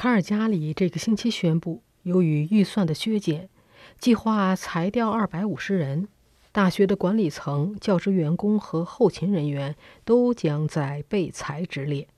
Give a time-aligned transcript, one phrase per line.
[0.00, 3.50] 卡尔加里这个星期宣布，由于预算的削减，
[3.98, 6.08] 计划裁掉二百五十人。
[6.52, 9.76] 大学的管理层、教职员工和后勤人员
[10.06, 12.08] 都将在被裁之列。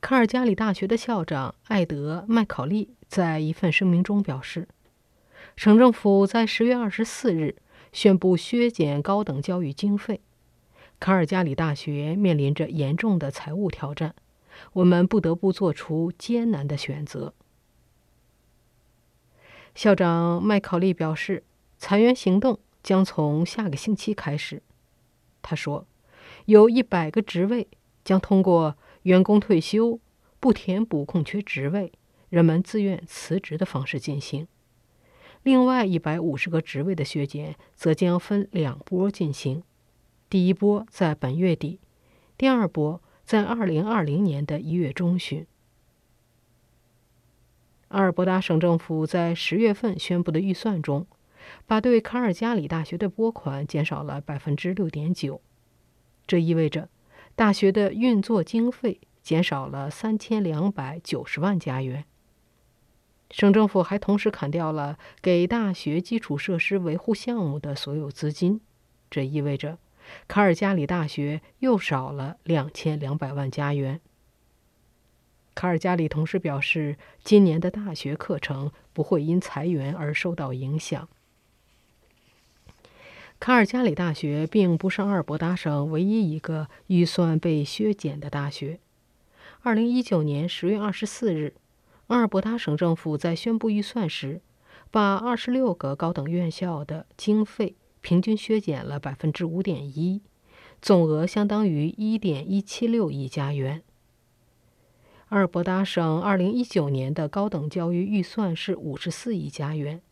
[0.00, 4.66] 卡尔加里大学的校长艾德·麦考利在一份声明中表示，
[5.56, 7.56] 省政府在十月二十四日
[7.92, 10.22] 宣布削减高等教育经费，
[10.98, 14.14] 卡尔加里大学面临着严重的财务挑战。
[14.74, 17.34] 我们不得不做出艰难的选择。
[19.74, 21.42] 校长麦考利表示，
[21.78, 24.62] 裁员行动将从下个星期开始。
[25.42, 25.86] 他说，
[26.46, 27.66] 有一百个职位
[28.04, 29.98] 将通过员工退休、
[30.38, 31.92] 不填补空缺职位、
[32.28, 34.46] 人们自愿辞职的方式进行。
[35.42, 39.62] 另外一百五十个职位的削减则将分两波进行，
[40.30, 41.80] 第一波在本月底，
[42.38, 43.02] 第二波。
[43.24, 45.46] 在二零二零年的一月中旬，
[47.88, 51.06] 阿尔伯达省政府在十月份宣布的预算中，
[51.66, 55.40] 把对卡尔加里大学的拨款减少了百分之六点九。
[56.26, 56.90] 这意味着
[57.34, 62.04] 大学的运作经费减少了三千两百九十万加元。
[63.30, 68.60] 省政府还同时砍掉了给大学基础设施维护项目的所有资金。
[69.10, 69.78] 这意味着。
[70.28, 74.00] 卡尔加里大学又少了两千两百万加元。
[75.54, 81.08] 卡尔加里同时表示，今年的大学课程不会因裁员而受到影响。
[83.38, 88.80] 卡尔加里大学并不是阿尔伯达省唯一一个预算被削减的大学。
[89.62, 91.54] 二零一九年十月二十四日，
[92.08, 94.40] 阿尔伯达省政府在宣布预算时，
[94.90, 97.74] 把二十六个高等院校的经费。
[98.04, 100.20] 平均削减了百分之五点一，
[100.82, 103.82] 总额相当于一点一七六亿加元。
[105.28, 110.02] 阿尔伯达省二零一九年的高等教育预算是五十四亿加元，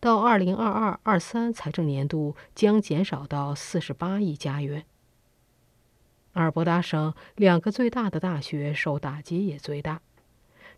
[0.00, 4.86] 到二零二二二三财政年度将减少到四十八亿加元。
[6.32, 10.00] 阿尔伯达省两个最大的大学受打击也最大，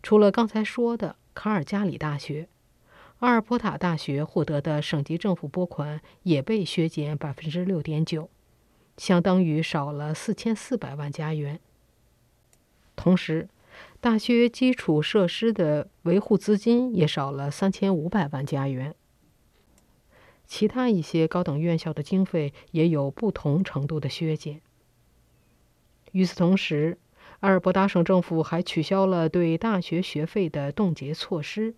[0.02, 2.48] 除了刚才说的卡尔加里大学。
[3.20, 8.28] 阿尔伯塔大学获得的省级政府拨款也被削减百分之六点九，
[8.98, 11.58] 相当于少了四千四百万加元。
[12.94, 13.48] 同时，
[14.00, 18.94] 大学基础设施的维护资金也少了三千五百万加元。
[20.46, 24.60] 其他一些高等院校的经费也有不同程度的削减。
[26.12, 26.98] 与此同时，
[27.40, 31.74] 阿尔伯达省政府还取消了对大学学费的冻结措施。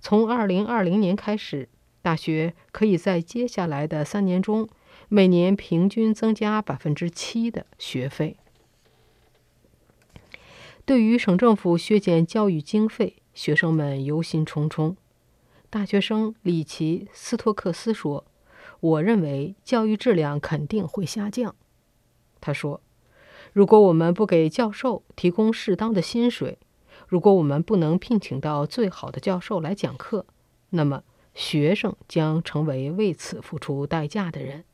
[0.00, 1.68] 从二零二零年开始，
[2.02, 4.68] 大学可以在接下来的三年中
[5.08, 8.36] 每年平均增加百分之七的学费。
[10.84, 14.94] 对于省政府削减教育经费，学生们忧心忡忡。
[15.68, 18.24] 大学生里奇斯托克斯说
[18.78, 21.56] ：“我认为教育质量肯定会下降。”
[22.40, 22.80] 他说
[23.52, 26.58] ：“如果我们不给教授提供适当的薪水，”
[27.08, 30.26] 如果我们不能聘请到最好的教授来讲课，
[30.70, 34.64] 那么学生将成为为此付出代价的人。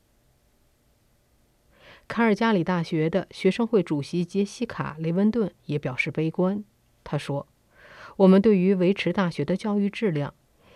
[2.07, 6.63] 卡尔加里大学的学生会主席杰西卡·雷文顿也表示悲观。
[7.03, 7.47] 他说
[8.17, 10.33] ：“我们对于维持大学的教育质量，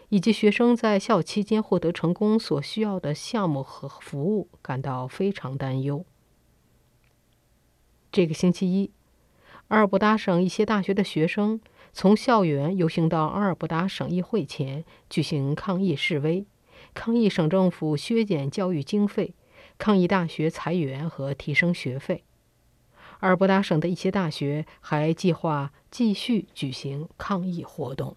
[0.09, 6.05] 以及学生在校期间获得成功所需要的项目和服务感到非常担忧。”
[8.11, 8.91] 这个星期一。
[9.69, 11.59] 阿尔伯达省一些大学的学生
[11.91, 16.45] 从校园游行到阿尔伯达省议会前举行抗议示威，
[16.93, 19.33] 抗议省政府削减教育经费，
[19.77, 22.23] 抗议大学裁员和提升学费。
[23.19, 28.15] 阿尔伯达省的一些大学还计划继续举行抗议活动。